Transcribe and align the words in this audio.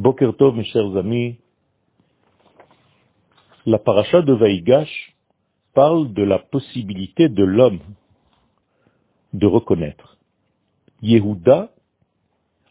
Boker 0.00 0.34
Tov, 0.34 0.56
mes 0.56 0.64
chers 0.64 0.96
amis, 0.96 1.36
la 3.66 3.78
paracha 3.78 4.22
de 4.22 4.32
Vaïgash 4.32 5.14
parle 5.74 6.14
de 6.14 6.22
la 6.22 6.38
possibilité 6.38 7.28
de 7.28 7.44
l'homme 7.44 7.80
de 9.34 9.46
reconnaître. 9.46 10.16
Yehuda, 11.02 11.70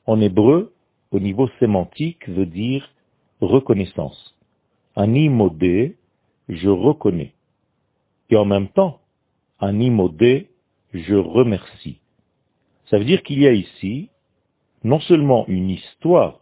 en 0.08 0.20
hébreu, 0.22 0.74
au 1.12 1.20
niveau 1.20 1.48
sémantique, 1.60 2.28
veut 2.28 2.48
dire 2.48 2.90
reconnaissance. 3.42 4.36
Ani 4.96 5.30
modé, 5.30 5.98
je 6.48 6.70
reconnais. 6.70 7.36
Et 8.32 8.38
en 8.38 8.46
même 8.46 8.70
temps, 8.70 9.02
ani 9.60 9.92
modé, 9.92 10.50
je 10.94 11.14
remercie. 11.14 12.00
Ça 12.88 12.98
veut 12.98 13.06
dire 13.06 13.22
qu'il 13.22 13.40
y 13.40 13.46
a 13.46 13.54
ici 13.54 14.10
non 14.84 15.00
seulement 15.00 15.46
une 15.48 15.70
histoire 15.70 16.40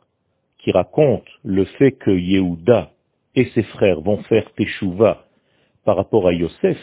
qui 0.68 0.74
raconte 0.74 1.24
le 1.46 1.64
fait 1.64 1.94
que 1.94 2.12
Yehuda 2.12 2.92
et 3.36 3.46
ses 3.56 3.64
frères 3.64 4.02
vont 4.02 4.18
faire 4.24 4.52
Teshuvah 4.56 5.26
par 5.86 5.96
rapport 5.96 6.28
à 6.28 6.34
Yosef, 6.34 6.78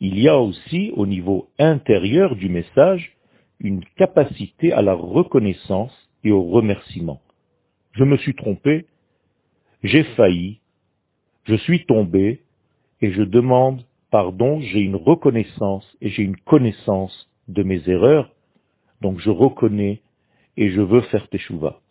il 0.00 0.18
y 0.18 0.26
a 0.26 0.38
aussi 0.38 0.90
au 0.96 1.04
niveau 1.04 1.50
intérieur 1.58 2.34
du 2.34 2.48
message 2.48 3.14
une 3.60 3.84
capacité 3.98 4.72
à 4.72 4.80
la 4.80 4.94
reconnaissance 4.94 5.92
et 6.24 6.32
au 6.32 6.44
remerciement. 6.44 7.20
Je 7.92 8.04
me 8.04 8.16
suis 8.16 8.34
trompé, 8.34 8.86
j'ai 9.82 10.04
failli, 10.16 10.60
je 11.44 11.56
suis 11.56 11.84
tombé 11.84 12.40
et 13.02 13.12
je 13.12 13.22
demande 13.22 13.84
pardon, 14.10 14.60
j'ai 14.60 14.80
une 14.80 14.96
reconnaissance 14.96 15.86
et 16.00 16.08
j'ai 16.08 16.22
une 16.22 16.38
connaissance 16.38 17.30
de 17.48 17.64
mes 17.64 17.86
erreurs, 17.86 18.30
donc 19.02 19.18
je 19.20 19.28
reconnais 19.28 20.00
et 20.56 20.70
je 20.70 20.80
veux 20.80 21.02
faire 21.02 21.28
Teshuvah. 21.28 21.82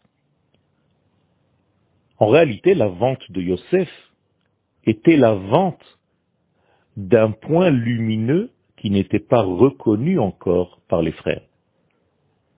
En 2.19 2.27
réalité, 2.27 2.73
la 2.73 2.87
vente 2.87 3.31
de 3.31 3.41
Yosef 3.41 3.89
était 4.85 5.17
la 5.17 5.33
vente 5.33 5.99
d'un 6.95 7.31
point 7.31 7.69
lumineux 7.69 8.51
qui 8.77 8.89
n'était 8.91 9.19
pas 9.19 9.41
reconnu 9.41 10.19
encore 10.19 10.79
par 10.89 11.01
les 11.01 11.11
frères. 11.11 11.41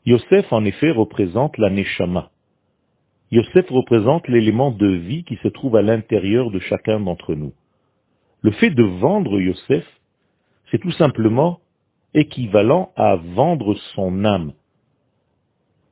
Yosef, 0.06 0.52
en 0.52 0.66
effet, 0.66 0.92
représente 0.92 1.58
la 1.58 1.70
Neshama. 1.70 2.32
Yosef 3.32 3.70
représente 3.70 4.28
l'élément 4.28 4.72
de 4.72 4.88
vie 4.88 5.24
qui 5.24 5.38
se 5.38 5.48
trouve 5.48 5.76
à 5.76 5.82
l'intérieur 5.82 6.52
de 6.52 6.60
chacun 6.60 7.00
d'entre 7.00 7.34
nous. 7.34 7.54
Le 8.42 8.52
fait 8.52 8.70
de 8.70 8.84
vendre 8.84 9.40
Yosef, 9.40 9.86
c'est 10.70 10.80
tout 10.80 10.92
simplement 10.92 11.60
équivalent 12.14 12.92
à 12.96 13.16
vendre 13.16 13.76
son 13.96 14.24
âme. 14.26 14.54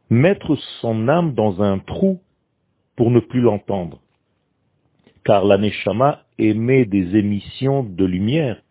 Mettre 0.10 0.56
son 0.82 1.08
âme 1.08 1.34
dans 1.34 1.62
un 1.62 1.80
trou 1.80 2.20
pour 2.96 3.12
ne 3.12 3.20
plus 3.20 3.42
l'entendre. 3.42 4.00
Car 5.26 5.46
la 5.46 5.58
émet 6.38 6.86
des 6.86 7.16
émissions 7.16 7.84
de 7.84 8.06
lumière, 8.06 8.62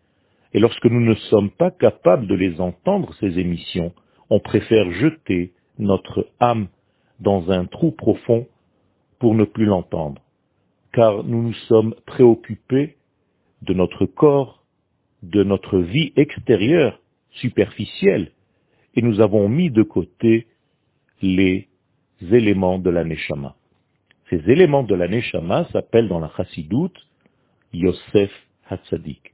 et 0.53 0.59
lorsque 0.59 0.85
nous 0.85 1.01
ne 1.01 1.15
sommes 1.15 1.49
pas 1.49 1.71
capables 1.71 2.27
de 2.27 2.35
les 2.35 2.61
entendre, 2.61 3.13
ces 3.19 3.39
émissions, 3.39 3.91
on 4.29 4.39
préfère 4.39 4.91
jeter 4.91 5.53
notre 5.79 6.27
âme 6.39 6.67
dans 7.19 7.49
un 7.51 7.65
trou 7.65 7.91
profond 7.91 8.47
pour 9.19 9.33
ne 9.33 9.45
plus 9.45 9.65
l'entendre. 9.65 10.21
Car 10.91 11.23
nous 11.23 11.41
nous 11.41 11.53
sommes 11.67 11.95
préoccupés 12.05 12.97
de 13.63 13.73
notre 13.73 14.05
corps, 14.05 14.63
de 15.23 15.43
notre 15.43 15.79
vie 15.79 16.13
extérieure, 16.15 16.99
superficielle, 17.31 18.31
et 18.95 19.01
nous 19.01 19.21
avons 19.21 19.49
mis 19.49 19.71
de 19.71 19.81
côté 19.81 20.47
les 21.21 21.67
éléments 22.21 22.77
de 22.77 22.89
la 22.91 23.03
Neshama. 23.03 23.55
Ces 24.29 24.49
éléments 24.49 24.83
de 24.83 24.95
la 24.95 25.07
Neshama 25.07 25.67
s'appellent 25.71 26.07
dans 26.07 26.19
la 26.19 26.31
Chassidoute 26.35 26.97
Yosef 27.73 28.31
Hatzadik. 28.69 29.33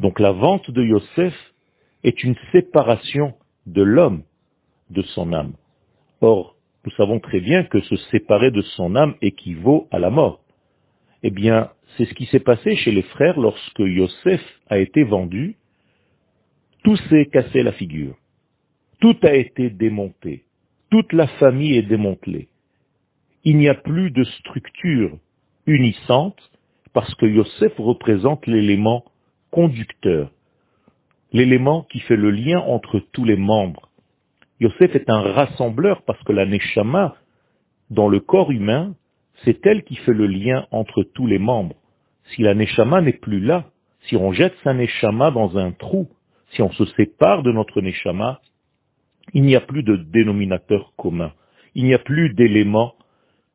Donc 0.00 0.20
la 0.20 0.32
vente 0.32 0.70
de 0.70 0.82
Yosef 0.82 1.34
est 2.04 2.22
une 2.22 2.36
séparation 2.52 3.34
de 3.66 3.82
l'homme 3.82 4.22
de 4.90 5.02
son 5.02 5.32
âme. 5.32 5.54
Or, 6.20 6.56
nous 6.84 6.92
savons 6.92 7.20
très 7.20 7.40
bien 7.40 7.64
que 7.64 7.80
se 7.80 7.96
séparer 8.10 8.50
de 8.50 8.62
son 8.62 8.96
âme 8.96 9.14
équivaut 9.20 9.88
à 9.90 9.98
la 9.98 10.10
mort. 10.10 10.40
Eh 11.22 11.30
bien, 11.30 11.70
c'est 11.96 12.06
ce 12.06 12.14
qui 12.14 12.26
s'est 12.26 12.40
passé 12.40 12.76
chez 12.76 12.92
les 12.92 13.02
frères 13.02 13.38
lorsque 13.38 13.80
Yosef 13.80 14.42
a 14.68 14.78
été 14.78 15.02
vendu. 15.02 15.56
Tout 16.84 16.96
s'est 17.08 17.26
cassé 17.26 17.62
la 17.62 17.72
figure. 17.72 18.16
Tout 19.00 19.16
a 19.22 19.34
été 19.34 19.68
démonté. 19.68 20.44
Toute 20.90 21.12
la 21.12 21.26
famille 21.26 21.76
est 21.76 21.82
démantelée 21.82 22.48
il 23.48 23.56
n'y 23.56 23.70
a 23.70 23.74
plus 23.74 24.10
de 24.10 24.24
structure 24.24 25.16
unissante 25.64 26.38
parce 26.92 27.14
que 27.14 27.24
Yosef 27.24 27.72
représente 27.78 28.46
l'élément 28.46 29.06
conducteur, 29.50 30.30
l'élément 31.32 31.86
qui 31.90 32.00
fait 32.00 32.16
le 32.16 32.30
lien 32.30 32.60
entre 32.60 33.00
tous 33.00 33.24
les 33.24 33.38
membres. 33.38 33.88
Yosef 34.60 34.94
est 34.94 35.08
un 35.08 35.22
rassembleur 35.32 36.02
parce 36.02 36.22
que 36.24 36.32
la 36.32 36.44
Neshama, 36.44 37.16
dans 37.88 38.10
le 38.10 38.20
corps 38.20 38.50
humain, 38.50 38.94
c'est 39.46 39.64
elle 39.64 39.82
qui 39.84 39.96
fait 39.96 40.12
le 40.12 40.26
lien 40.26 40.66
entre 40.70 41.02
tous 41.02 41.26
les 41.26 41.38
membres. 41.38 41.76
Si 42.34 42.42
la 42.42 42.52
Neshama 42.52 43.00
n'est 43.00 43.14
plus 43.14 43.40
là, 43.40 43.70
si 44.08 44.16
on 44.16 44.32
jette 44.32 44.56
sa 44.62 44.74
Neshama 44.74 45.30
dans 45.30 45.56
un 45.56 45.72
trou, 45.72 46.06
si 46.50 46.60
on 46.60 46.70
se 46.72 46.84
sépare 46.96 47.42
de 47.42 47.52
notre 47.52 47.80
Neshama, 47.80 48.42
il 49.32 49.44
n'y 49.44 49.56
a 49.56 49.62
plus 49.62 49.84
de 49.84 49.96
dénominateur 49.96 50.92
commun. 50.98 51.32
Il 51.74 51.84
n'y 51.84 51.94
a 51.94 51.98
plus 51.98 52.34
d'éléments 52.34 52.94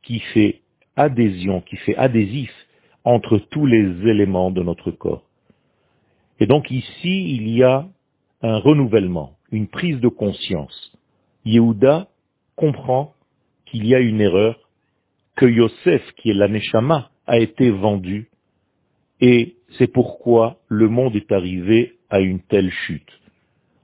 qui 0.03 0.19
fait 0.19 0.61
adhésion, 0.95 1.61
qui 1.61 1.77
fait 1.77 1.95
adhésif 1.95 2.51
entre 3.03 3.37
tous 3.37 3.65
les 3.65 4.07
éléments 4.07 4.51
de 4.51 4.61
notre 4.61 4.91
corps. 4.91 5.23
Et 6.39 6.45
donc 6.45 6.71
ici, 6.71 7.35
il 7.35 7.49
y 7.49 7.63
a 7.63 7.87
un 8.41 8.57
renouvellement, 8.57 9.33
une 9.51 9.67
prise 9.67 9.99
de 9.99 10.07
conscience. 10.07 10.93
Yehuda 11.45 12.07
comprend 12.55 13.13
qu'il 13.65 13.85
y 13.85 13.95
a 13.95 13.99
une 13.99 14.21
erreur, 14.21 14.59
que 15.35 15.45
Yosef, 15.45 16.11
qui 16.17 16.29
est 16.29 16.33
l'aneshama, 16.33 17.09
a 17.25 17.39
été 17.39 17.71
vendu, 17.71 18.29
et 19.19 19.55
c'est 19.77 19.87
pourquoi 19.87 20.57
le 20.67 20.89
monde 20.89 21.15
est 21.15 21.31
arrivé 21.31 21.95
à 22.09 22.19
une 22.19 22.41
telle 22.41 22.71
chute. 22.71 23.11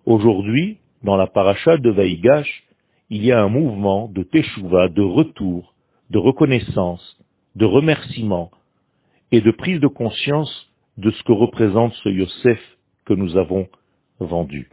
Aujourd'hui, 0.06 0.78
dans 1.04 1.16
la 1.16 1.28
paracha 1.28 1.78
de 1.78 1.90
Vaïgash, 1.90 2.64
il 3.10 3.26
y 3.26 3.32
a 3.32 3.42
un 3.42 3.48
mouvement 3.48 4.08
de 4.08 4.24
teshuva, 4.24 4.90
de 4.90 5.02
retour, 5.02 5.74
de 6.10 6.18
reconnaissance, 6.18 7.20
de 7.56 7.66
remerciement 7.66 8.52
et 9.32 9.42
de 9.42 9.52
prise 9.52 9.80
de 9.80 9.88
conscience 9.88 10.70
de 10.98 11.12
ce 11.12 11.24
que 11.24 11.32
représente 11.32 11.94
ce 12.04 12.10
Yosef 12.10 12.60
que 13.06 13.14
nous 13.14 13.38
avons 13.38 13.68
vendu. 14.20 14.70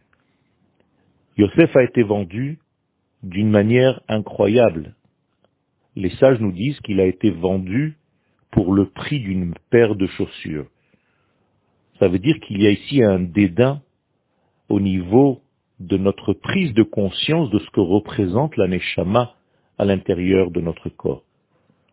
Yosef 1.36 1.74
a 1.76 1.84
été 1.84 2.02
vendu 2.02 2.58
d'une 3.22 3.50
manière 3.50 4.00
incroyable. 4.08 4.94
Les 5.94 6.10
sages 6.16 6.40
nous 6.40 6.52
disent 6.52 6.80
qu'il 6.80 7.00
a 7.00 7.06
été 7.06 7.30
vendu 7.30 7.96
pour 8.50 8.72
le 8.72 8.86
prix 8.86 9.20
d'une 9.20 9.54
paire 9.70 9.96
de 9.96 10.06
chaussures. 10.06 10.66
Ça 11.98 12.08
veut 12.08 12.18
dire 12.18 12.38
qu'il 12.40 12.62
y 12.62 12.66
a 12.66 12.70
ici 12.70 13.02
un 13.02 13.20
dédain 13.20 13.82
au 14.68 14.80
niveau 14.80 15.42
de 15.80 15.96
notre 15.96 16.32
prise 16.32 16.72
de 16.74 16.82
conscience 16.82 17.50
de 17.50 17.58
ce 17.58 17.70
que 17.70 17.80
représente 17.80 18.56
la 18.56 18.66
Neshama 18.66 19.34
à 19.78 19.84
l'intérieur 19.84 20.50
de 20.50 20.60
notre 20.60 20.88
corps. 20.88 21.25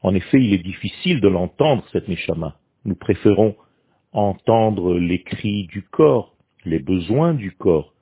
En 0.04 0.14
effet, 0.14 0.42
il 0.42 0.54
est 0.54 0.64
difficile 0.64 1.22
de 1.22 1.30
l'entendre, 1.30 1.84
cette 1.92 2.10
Neshama. 2.10 2.58
Nous 2.86 2.96
préférons 2.96 3.56
entendre 4.12 4.96
les 5.00 5.24
cris 5.24 5.66
du 5.68 5.82
corps, 5.82 6.36
les 6.66 6.80
besoins 6.80 7.34
du 7.34 7.52
corps. 7.52 7.94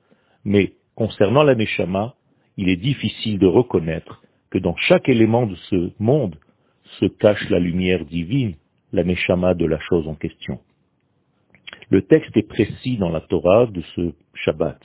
Mais 0.44 0.74
concernant 0.96 1.44
la 1.44 1.56
Neshama, 1.56 2.16
il 2.58 2.70
est 2.70 2.78
difficile 2.78 3.40
de 3.40 3.46
reconnaître 3.46 4.22
que 4.50 4.58
dans 4.58 4.76
chaque 4.76 5.08
élément 5.08 5.46
de 5.46 5.56
ce 5.70 5.92
monde 6.00 6.36
se 7.00 7.06
cache 7.06 7.50
la 7.50 7.60
lumière 7.60 8.04
divine, 8.06 8.56
la 8.92 9.04
Neshama 9.04 9.54
de 9.54 9.66
la 9.66 9.80
chose 9.80 10.08
en 10.08 10.16
question. 10.16 10.60
Le 11.90 12.02
texte 12.02 12.36
est 12.36 12.48
précis 12.48 12.98
dans 12.98 13.10
la 13.10 13.22
Torah 13.22 13.68
de 13.68 13.82
ce 13.96 14.14
Shabbat. 14.34 14.80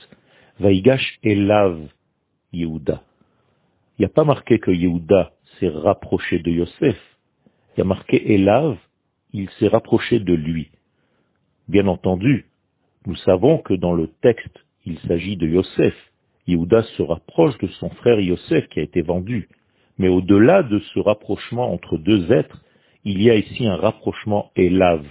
Vaïgash 0.59 1.19
Elav 1.23 1.79
Yehuda. 2.53 3.03
Il 3.97 4.01
n'y 4.01 4.05
a 4.05 4.09
pas 4.09 4.23
marqué 4.23 4.59
que 4.59 4.71
Yehuda 4.71 5.31
s'est 5.59 5.69
rapproché 5.69 6.39
de 6.39 6.51
Yosef. 6.51 6.97
Il 7.77 7.81
y 7.81 7.83
a 7.83 7.85
marqué 7.85 8.33
Elav, 8.33 8.75
il 9.33 9.51
s'est 9.51 9.67
rapproché 9.67 10.19
de 10.19 10.33
lui. 10.33 10.71
Bien 11.67 11.85
entendu, 11.85 12.47
nous 13.05 13.15
savons 13.17 13.59
que 13.59 13.75
dans 13.75 13.93
le 13.93 14.07
texte, 14.23 14.65
il 14.87 14.97
s'agit 15.01 15.37
de 15.37 15.45
Yosef. 15.45 15.93
Yehuda 16.47 16.81
se 16.81 17.03
rapproche 17.03 17.55
de 17.59 17.67
son 17.79 17.91
frère 17.91 18.19
Yosef 18.19 18.67
qui 18.69 18.79
a 18.79 18.83
été 18.83 19.03
vendu. 19.03 19.47
Mais 19.99 20.07
au-delà 20.07 20.63
de 20.63 20.79
ce 20.79 20.99
rapprochement 20.99 21.71
entre 21.71 21.99
deux 21.99 22.31
êtres, 22.31 22.63
il 23.03 23.21
y 23.21 23.29
a 23.29 23.35
ici 23.35 23.67
un 23.67 23.75
rapprochement 23.75 24.49
Elav 24.55 25.05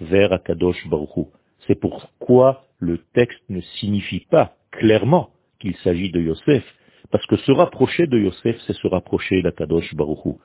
vers 0.00 0.34
Akadosh 0.34 0.86
Baruch 0.88 1.28
C'est 1.66 1.80
pourquoi 1.80 2.66
le 2.78 2.98
texte 3.14 3.42
ne 3.48 3.62
signifie 3.80 4.26
pas 4.30 4.56
clairement 4.70 5.30
qu'il 5.60 5.76
s'agit 5.76 6.10
de 6.10 6.20
Yosef, 6.20 6.64
parce 7.10 7.24
que 7.24 7.36
se 7.36 7.52
rapprocher 7.52 8.06
de 8.06 8.18
Yosef, 8.18 8.60
c'est 8.66 8.76
se 8.76 8.86
rapprocher 8.86 9.40
d'Akadosh 9.40 9.94
Baruchou. 9.94 10.38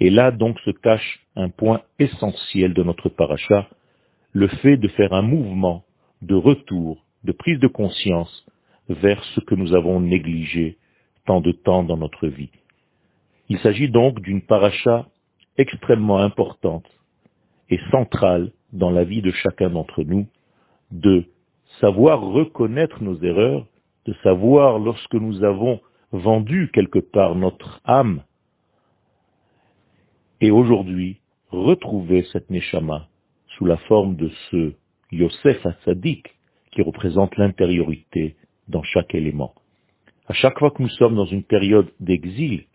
Et 0.00 0.10
là 0.10 0.30
donc 0.30 0.58
se 0.60 0.70
cache 0.70 1.20
un 1.36 1.48
point 1.48 1.82
essentiel 1.98 2.74
de 2.74 2.82
notre 2.82 3.08
paracha, 3.08 3.68
le 4.32 4.48
fait 4.48 4.76
de 4.76 4.88
faire 4.88 5.12
un 5.12 5.22
mouvement 5.22 5.84
de 6.22 6.34
retour, 6.34 7.04
de 7.22 7.32
prise 7.32 7.58
de 7.60 7.68
conscience 7.68 8.46
vers 8.88 9.22
ce 9.34 9.40
que 9.40 9.54
nous 9.54 9.74
avons 9.74 10.00
négligé 10.00 10.78
tant 11.26 11.40
de 11.40 11.52
temps 11.52 11.84
dans 11.84 11.96
notre 11.96 12.26
vie. 12.26 12.50
Il 13.48 13.58
s'agit 13.60 13.88
donc 13.88 14.20
d'une 14.20 14.42
paracha 14.42 15.06
extrêmement 15.56 16.18
importante 16.18 16.86
et 17.70 17.78
centrale 17.90 18.50
dans 18.72 18.90
la 18.90 19.04
vie 19.04 19.22
de 19.22 19.30
chacun 19.30 19.70
d'entre 19.70 20.02
nous, 20.02 20.26
de 20.90 21.24
savoir 21.80 22.20
reconnaître 22.20 23.02
nos 23.02 23.20
erreurs, 23.22 23.66
de 24.06 24.14
savoir 24.22 24.78
lorsque 24.78 25.14
nous 25.14 25.44
avons 25.44 25.80
vendu 26.12 26.70
quelque 26.72 26.98
part 26.98 27.34
notre 27.34 27.80
âme, 27.84 28.22
et 30.44 30.50
aujourd'hui 30.50 31.20
retrouver 31.48 32.26
cette 32.30 32.50
Neshama 32.50 33.08
sous 33.56 33.64
la 33.64 33.78
forme 33.88 34.14
de 34.16 34.30
ce 34.50 34.74
Yosef 35.10 35.64
Assadik 35.64 36.34
qui 36.70 36.82
représente 36.82 37.34
l'intériorité 37.38 38.36
dans 38.68 38.82
chaque 38.82 39.14
élément. 39.14 39.54
À 40.26 40.34
chaque 40.34 40.58
fois 40.58 40.70
que 40.70 40.82
nous 40.82 40.90
sommes 40.90 41.14
dans 41.14 41.24
une 41.24 41.44
période 41.44 41.90
d'exil, 41.98 42.66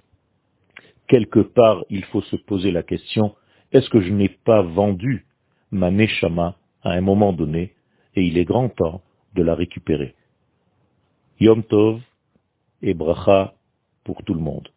quelque 1.08 1.42
part 1.42 1.86
il 1.92 2.04
faut 2.06 2.24
se 2.24 2.38
poser 2.38 2.72
la 2.72 2.82
question, 2.82 3.36
est-ce 3.72 3.92
que 3.92 4.02
je 4.02 4.12
n'ai 4.12 4.30
pas 4.30 4.64
vendu 4.64 5.28
ma 5.70 5.92
Neshama 5.92 6.56
à 6.82 6.94
un 6.94 7.02
moment 7.02 7.34
donné 7.34 7.76
et 8.16 8.24
il 8.24 8.40
est 8.40 8.46
grand 8.46 8.70
temps 8.70 9.04
de 9.36 9.44
la 9.44 9.54
récupérer? 9.54 10.16
Yom 11.40 11.64
Tov 11.64 12.02
et 12.82 12.96
Bracha 12.96 13.54
pour 14.04 14.24
tout 14.24 14.34
le 14.34 14.42
monde. 14.42 14.70